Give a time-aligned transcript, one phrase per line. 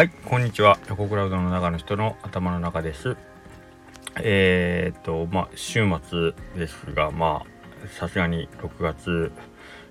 [0.00, 0.78] はい、こんにちは。
[0.88, 3.18] 横クラウドの中の人の頭の中です。
[4.22, 9.30] えー、っと、まあ、週末ですが、まあ、さすがに6月、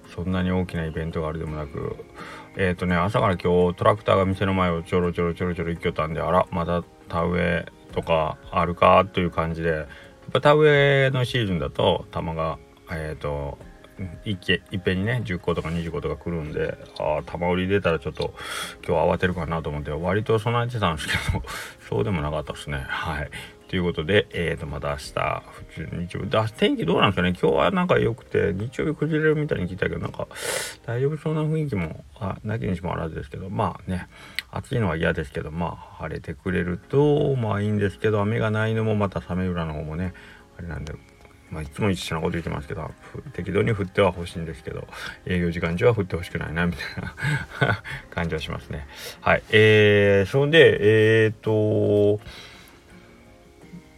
[0.07, 1.95] そんなに大きなイベントがあるでもなく、
[2.57, 9.05] えー、っとね、朝から今日トラクターが店の前をちょろちょろちょろちょろ行きよったんで、あら、まだ田植えとかあるか？
[9.05, 9.87] という感じで、やっ
[10.33, 12.57] ぱ田植えのシーズンだと、玉が、
[12.89, 13.59] えー、っと、
[14.25, 18.33] いけいっぺんにね10個とか20個とか来るんでああ玉売り出たらちょっと
[18.87, 21.43] 今日慌てるかなと思って割と備えてたんですけど
[21.89, 22.85] そうでもなかったですね。
[22.87, 23.29] はい。
[23.69, 27.37] ということで、えーと、また明日、普通日曜日、天気どうなんですかね？
[27.39, 30.27] 今日はなんか良くて、日曜日崩れるみたいに聞いたけど、なんか
[30.87, 34.07] 大丈夫そうな雰囲気も、あ、なきにしもあらずですけど、まあね、
[34.49, 40.15] 暑いのは嫌ですけど、まあ晴れてくれると、まあいいんですけど、雨がないのもまたサメ裏の方もね、
[40.57, 40.95] あれなんで、
[41.51, 42.91] まあ、いつも一緒なこと言ってますけど
[43.33, 44.87] 適度に振ってはほしいんですけど
[45.25, 46.83] 営業時間中は振ってほしくないなみたい
[47.61, 48.87] な 感じはしますね。
[49.21, 50.77] はいえー、それで
[51.25, 52.19] えっ、と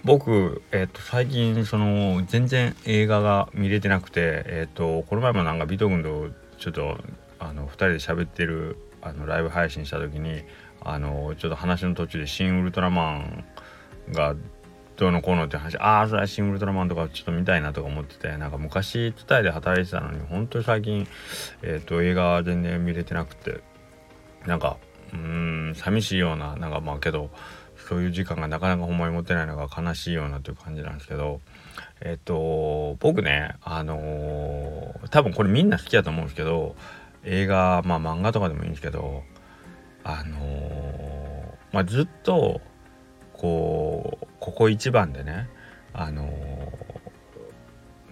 [0.03, 6.97] 僕、えーと、最近その全然映画が見れてなくて、えーと、この前もなんかビト君とちょっと
[7.39, 10.43] あの2人で喋ってるあのライブ配信した時に
[10.83, 13.43] あのちょっと話の途中で「シン・ウルトラマン」
[14.11, 14.35] が
[15.01, 15.75] どうのこうのって話。
[15.79, 18.37] ああそれはシン・ウルトラマンとかちょっと見たいなとか思ってて。
[18.37, 21.07] なんか昔伝えで働いてたのに本当に最近、
[21.63, 23.61] えーと、映画全然見れてなくて。
[24.45, 24.77] なんか
[25.11, 27.31] うーん寂しいようななんかまあけど
[27.87, 31.41] そういう時間がなかなかほんまに持ってないのが悲しいようなという感じなんですけど。
[32.01, 36.75] えっ、ー、と僕ねあのー、多分これみんな好きだと思うんですけど
[37.23, 39.23] 映画まあ漫画とかでもいいんですけど
[40.03, 42.61] あのー、まあずっと
[43.33, 45.47] こうここ一番でね
[45.93, 46.23] あの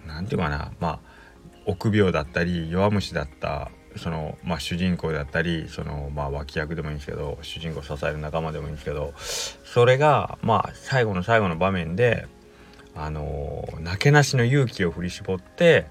[0.06, 1.00] 何て言うかなまあ
[1.66, 12.28] 臆病だったり弱虫だったその、まあ、主人公だったりその、まあ、脇役でもいいんですけど主人公を支える仲間でもいいんですけどそれがまあ最後の最後の場面で
[12.94, 15.86] あのなけなしの勇気を振り絞って、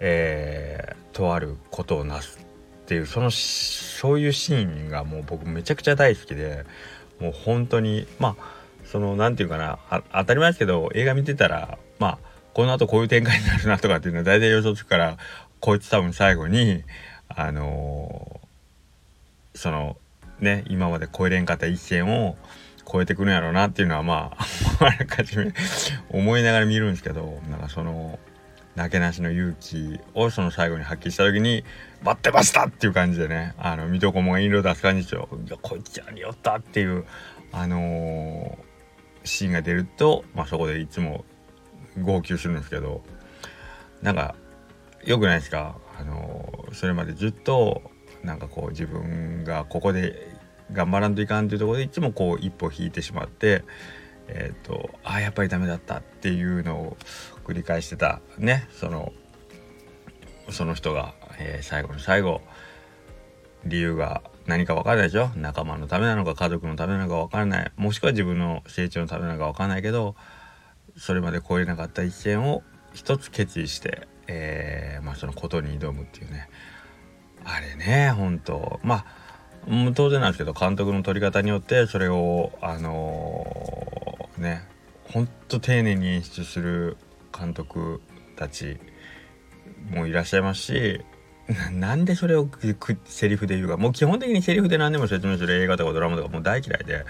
[0.00, 6.64] えー、とあることをなすっていうそのそういうシーンがもう僕めちゃくちゃ大好きで
[7.20, 8.57] もう本当にまあ
[8.90, 9.78] その何て言うかな
[10.12, 12.18] 当たり前ですけど映画見てたらまあ
[12.54, 15.18] この後こういう展開になるなとかっていうのは大体予想つくから
[15.60, 16.82] こいつ多分最後に
[17.28, 19.96] あのー、その
[20.40, 22.36] ね今まで超えれんかった一線を
[22.90, 24.46] 超えてくるんやろうなっていうのはまあ
[24.84, 25.52] あらかじめ
[26.08, 28.18] 思いながら見るんですけどなんかその
[28.74, 31.64] なけなしの勇気をその最後に発揮した時に
[32.02, 35.28] 「待ってました!」っていう感じでねあの水戸黄門が印籠出す感じですよ。
[35.46, 37.04] いやこいつやりよったっていう
[37.52, 38.67] あのー、
[39.28, 41.24] シーンが出ると、まあ、そこでいつも
[42.02, 43.02] 号泣するんですけど
[44.02, 44.34] なんか
[45.04, 45.76] よくないですか？
[45.98, 47.82] あの、それまでずっと
[48.22, 50.36] なんかこう自分がここで
[50.72, 53.64] 頑張らんといかんというところでいつもこう一歩引いてしまって
[54.26, 56.96] えっ、ー、とあやっぱりダメだったっていうのを
[57.44, 58.20] 繰り返してた。
[58.38, 59.12] ねその
[60.50, 62.40] その人が、えー、最後の最後
[63.64, 65.30] 理由が何か分からないでしょ？
[65.36, 67.72] 仲間のためなのか家族のためなのか分からない。
[67.76, 70.16] もしくは自分の成長のためなのか分からないけど
[70.96, 72.62] それまで超えなかった一線を
[72.94, 76.48] 一つ決意して、えー、まあ、そのことに挑むっていうね。
[77.44, 78.80] あれね本当。
[78.82, 79.04] まあ
[79.94, 84.66] 当然なんですけど監督の取り方によってそれをあのー、ね
[85.04, 86.96] ほんと丁寧に演出する
[87.38, 88.00] 監督
[88.36, 88.78] たち
[89.90, 91.04] もいらっしゃいますし
[91.72, 92.48] なんでそれを
[93.06, 93.76] セリフで言うか。
[93.76, 97.04] もう基本的にセリフで何でも説明する映画とかドラマとかもう大嫌いで。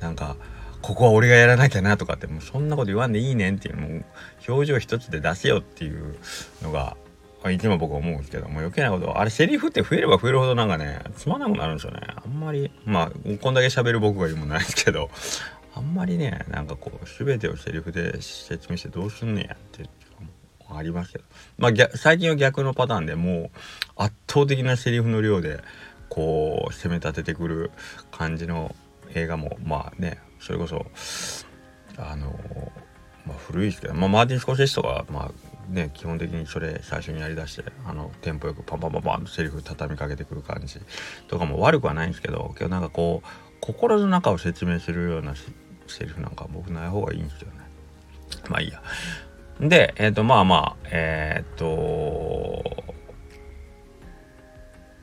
[0.00, 0.36] なんか
[0.80, 4.04] ここは俺がやらなきゃなとかってもうそんなこと言わんでいいねんっていうもう
[4.48, 6.16] 表情一つで出せよっていう
[6.62, 6.96] のが
[7.50, 9.18] いつも僕は思うんですけども余計なこと。
[9.18, 12.00] あれセリフって増えれば増えるほどなんかねつまらなくなるんですよね。
[12.16, 15.10] あんまりまあこんだけ喋る僕が言うもんないですけど。
[15.76, 19.88] あんまりねなんかこう全てをセリフで説明してどうすんねんやって
[20.76, 21.24] ありますけど
[21.58, 23.50] まあ最近は逆のパターンでもう
[23.96, 25.60] 圧倒的なセリフの量で
[26.08, 27.70] こう攻め立ててくる
[28.10, 28.74] 感じの
[29.14, 30.86] 映画もまあねそれこそ
[31.96, 32.38] あの
[33.26, 40.78] まあ古いですけど、まあ、マーティン・スコセッシとかまあね基本的にそれ最初にやりだしてあのテンポよくパンパンパンパンとセリフ畳みかけてくる感じ
[41.28, 43.28] とかも悪くはないんですけど今日なんかこう
[43.60, 47.60] 心の中を説明するようなセリフなんか僕ない方がいいんですよね。
[48.48, 48.82] まあいいや。
[49.60, 52.64] で、えっ、ー、と、まあまあ、えっ、ー、と、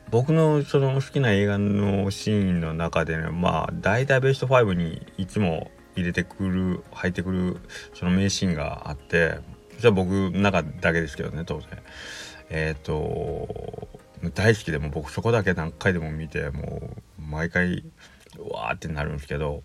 [0.09, 7.57] 僕のその好きな映画のシーンの中でね、まあ、大体ベスト5にいつも入れてくる、入ってくる、
[7.93, 9.39] その名シーンがあって、
[9.77, 11.69] それは僕の中だけですけどね、当然。
[12.49, 13.87] えっ、ー、と、
[14.35, 17.83] 大好きでも僕そこだけ何回でも見て、もう、毎回
[18.37, 19.63] わーってなるんですけど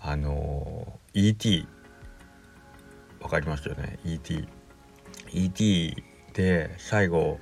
[0.00, 1.66] あの ET
[3.24, 3.98] わかりますよね。
[4.04, 4.46] ET
[5.32, 6.04] ET
[6.34, 7.40] で最後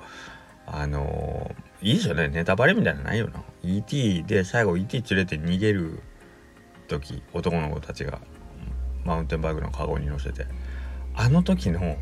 [0.64, 2.28] あのいいですよね。
[2.28, 3.42] ネタバレみたいなのないよな。
[3.64, 6.00] ET で最後 ET 連れて逃げる
[6.86, 8.20] 時男の子たちが
[9.04, 10.46] マウンテンバイクのカゴに乗せて。
[11.14, 11.96] あの時の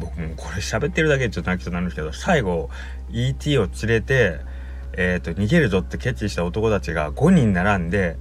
[0.00, 2.70] 僕もこれ喋ってるだけでちょっと泣きそうになるんですけど最後
[3.10, 4.40] ET を連れて、
[4.94, 8.18] えーと、逃げるぞって決意した男たちが5人並んで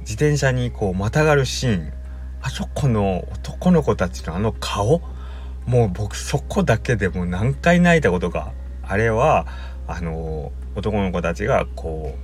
[0.00, 2.01] 自転車にこうまたがるシーン。
[2.42, 5.00] あそこの男の子たちのあの顔
[5.66, 8.52] もう僕そこだけでもう何回泣いたことか
[8.82, 9.46] あれは
[9.86, 12.16] あの男の子たちがこ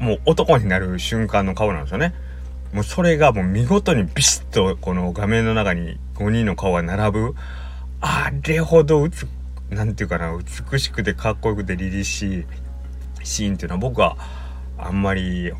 [0.00, 2.14] うもう男になる瞬間の顔なんですよね。
[2.72, 7.34] もうそれがもう見事にビシッとこの画面の中に5人の顔が並ぶ
[8.00, 9.28] あれほどつ
[9.70, 12.44] なんていうかな美しくてかっこよくて凛々しい
[13.22, 14.16] シーンっていうのは僕は
[14.76, 15.52] あんまり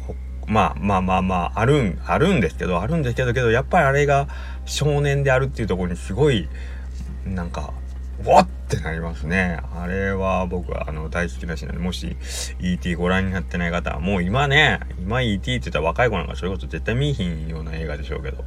[0.46, 4.29] まあまあまあまああるんあるんですけどあるんですけどけどやっぱりあれが
[4.64, 6.49] 少年であるっていうところにすごい
[7.26, 7.73] なんか
[8.25, 9.61] わってなりますね。
[9.75, 12.17] あれは僕はあの大好きなシーンなんで、もし
[12.61, 18.44] ET ご覧になってない方は、もう今ね、今 ET って言ったら若い子なんかそれこそ絶対見いひんような映画でしょうけど、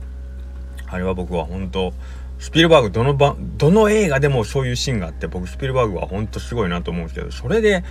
[0.88, 1.94] あれは僕は本当
[2.39, 7.83] スピルバーグどのば、どの映画でもそういうシーンがあって、僕スピルバーグは本当すごいなと思うんですけど、それで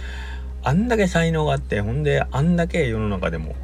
[0.63, 3.55] あんだけ才能があって、ほんであんだけ世の中でも、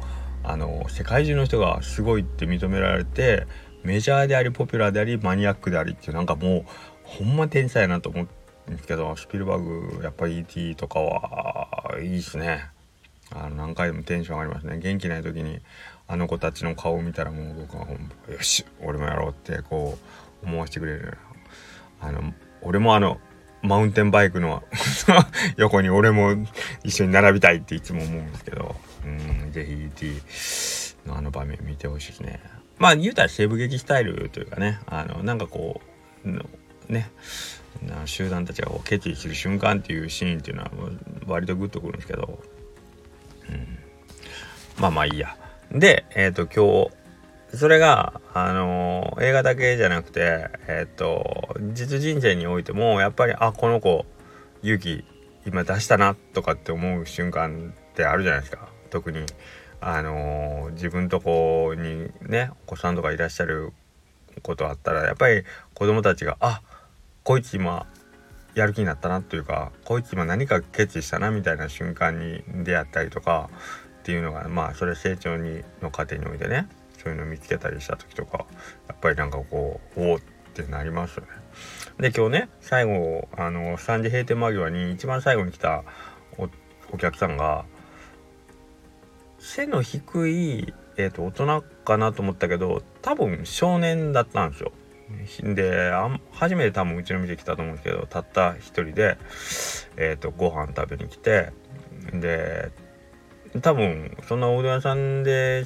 [0.43, 3.47] あの、世界中の人がすごいって認められて、
[3.83, 6.65] メジャーであり、ポピュラーであり、マニアックでありっていう、なんかもう、
[7.03, 8.23] ほんま天才やなと思う
[8.71, 10.75] んですけどスピルバーグやっぱり E.T.
[10.75, 12.69] とかはいいっすね
[13.31, 15.59] あの何回でもテンション上がりますね元気ない時に
[16.07, 17.97] あの子たちの顔を見たらもう僕はほん
[18.31, 19.97] よし俺もやろうってこ
[20.43, 21.17] う思わせてくれる
[22.01, 23.19] あの俺もあの
[23.63, 24.61] マウンテンバイクの
[25.57, 26.35] 横に俺も
[26.83, 28.75] 一緒に並びたいっていつも思うんですけど
[29.05, 30.21] うんぜひ E.T.
[31.07, 32.39] のあの場面見てほしいですね
[32.77, 35.81] まあ言うたら西部劇スタイルというかねあのなんかこ
[36.25, 36.29] う
[36.91, 37.09] ね
[38.05, 40.71] 集団たちが決意する瞬間っていうシーンっていうのは
[41.25, 42.39] 割とグッとくるんですけど、
[43.49, 43.79] うん、
[44.77, 45.37] まあまあいいや。
[45.71, 47.02] で、えっ、ー、と今日
[47.55, 54.05] それがあのー、映画だけじゃなくてえっ、と実人生においてもやっぱりあこの子
[54.63, 55.03] 勇気
[55.45, 58.69] 今出したなとかって思う瞬間ってあるじゃないですか。
[58.89, 59.25] 特に
[59.81, 63.73] あの自分とこにねお子さんとかいらっしゃる
[64.41, 66.61] ことあったらやっぱり子供たちがあ
[67.23, 67.85] こいつ今
[68.55, 73.49] やる気になったなというかこいつ今何か決意したなみたいな瞬間に出会ったりとか
[73.99, 76.67] っていうのがまあそれは成長にの過程においてね。
[77.03, 78.45] そういうの見つけたりした時とか
[78.87, 80.19] やっぱりなんかこうおおっ
[80.53, 81.29] てなりますよね。
[81.99, 85.83] で今日ね最後あの3時閉店間際に一番最後に来た
[86.91, 87.65] お客さんが
[89.39, 94.71] 背の低い、えーと大人かなと思ったけど多分少年だったんですよ。
[95.43, 95.91] で
[96.31, 99.17] 初めて多分うちの店来たと思うんですけどたった一人で、
[99.97, 101.51] えーと、ご飯食べに来て
[102.13, 102.71] で
[103.61, 105.65] 多分そんなおうどん屋さんで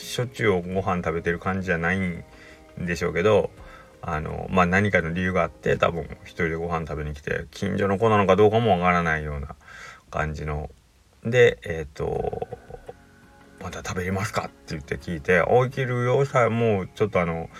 [0.00, 2.24] しょっちゅうご飯食べてる感じじゃないん
[2.78, 3.50] でしょうけど
[4.00, 9.56] あのまあ何かの理由があって多分一人でご飯食べに来て近所の子なのかどうかもわからないような
[10.10, 10.70] 感じの。
[11.24, 12.46] でえっ、ー、と
[13.60, 17.50] また食べれますか?」って言って聞いて「おいけるよさもうちょっとあの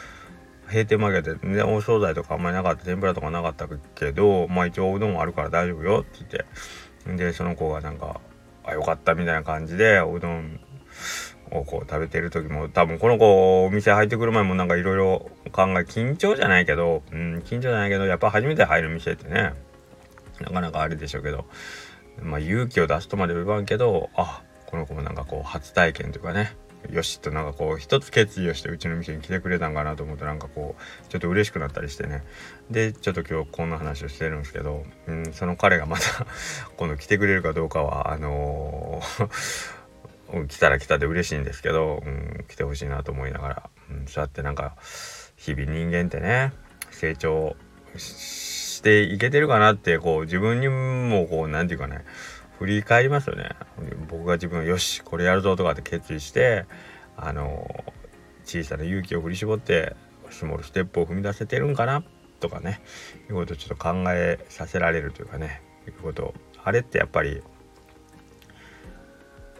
[0.68, 3.66] 閉店間際でねお惣菜とかあんまりなかった天ぷらとかなかった
[3.96, 6.44] けどまあ一応うどんあるから大丈夫よって言って。
[7.16, 8.20] でその子がなんか
[8.64, 10.60] 「あよかった」みたいな感じでおうどん
[11.50, 19.54] をこう食べてる時も多分この子お店入ってくる前もなんかいろいろ考え緊張じゃないけどうん緊張じゃないけどやっぱ初めて入る店ってね
[20.40, 21.44] なかなかあれでしょうけど
[22.22, 26.56] まあ勇気を出すとまで言わんけどあこの子もなんかこう初体験というかね
[26.90, 32.22] よしとなんかこう一つ決意をしてうちの店に来てくれたんかなと思うとなんかこうちょっと嬉しくなったりしてね。
[32.70, 36.26] でちょっと今日こんな話をしてるんですけど、うん、その彼がまた
[36.76, 39.28] 今度来てくれるかどうかはあのー、
[40.48, 44.76] 来たら来たで嬉しいんですけど、うん、来てほしいなと思いながら、うん、そうやってなんか
[45.36, 46.52] 日々人間ってね
[46.90, 47.56] 成長
[47.96, 52.04] していけてるかなってこう自分にもこう何て言うかね
[52.58, 53.50] 振り返りますよね。
[54.08, 56.66] 僕が自分よしこれやるぞとかって決意して
[57.16, 57.84] あの
[58.44, 59.94] 小さな勇気を振り絞って
[60.30, 62.02] スモールステップを踏み出せてるんかな
[62.40, 62.80] とかね
[63.28, 67.42] いうことをちょっと考えさせられるというかねいうことあれってやっぱり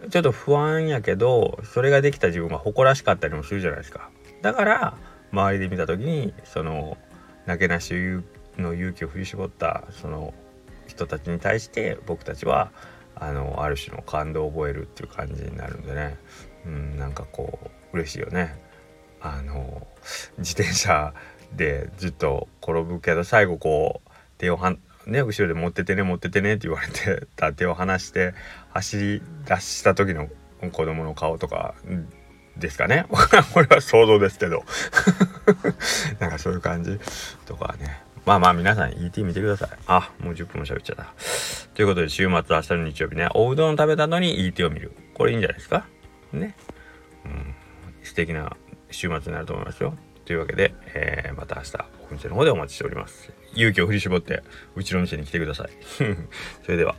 [0.09, 4.09] ちょっと不安やけどそれができた自分が誇らしかったりもするじゃないですか。
[4.41, 4.97] だから
[5.31, 6.97] 周りで見た時にその
[7.45, 7.93] なけなし
[8.57, 10.33] の勇気を振り絞ったその
[10.87, 12.71] 人たちに対して僕たちは
[13.15, 16.17] あのある種の感動を覚えるっていう感じになるんでね。
[16.65, 17.59] うんなんかこ
[17.93, 18.57] う嬉しいよね。
[19.21, 19.85] あの
[20.37, 21.13] 自転車
[21.53, 24.75] でずっと転ぶけど最後こう手をは
[25.05, 28.33] ね後ろで持っててね持っててねって言われてた手を離して
[28.71, 30.29] 走り出した時の
[30.71, 31.73] 子供の顔とか
[32.57, 33.05] ですかね。
[33.09, 34.65] これは想像ですけど。
[36.19, 36.99] なんかそういう感じ
[37.45, 38.03] とかね。
[38.25, 39.69] まあまあ皆さん ET 見てください。
[39.87, 41.13] あもう10分も喋っちゃった。
[41.73, 43.29] ということで週末明日の日曜日ね。
[43.33, 44.91] おうどん食べたのに ET を見る。
[45.13, 45.85] これいいんじゃないですか。
[46.33, 46.55] ね。
[47.25, 47.55] うん。
[48.03, 48.55] 素敵な
[48.91, 49.95] 週末になると思いますよ。
[50.29, 51.77] というわけで、えー、また明日、
[52.11, 53.33] お店の方でお待ちしております。
[53.55, 54.43] 勇気を振り絞って、
[54.75, 55.69] うちの店に来てください。
[56.63, 56.95] それでは。